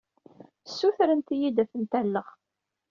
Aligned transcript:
Ssutrent-iyi-d 0.67 1.57
ad 1.63 1.69
tent-alleɣ. 1.71 2.27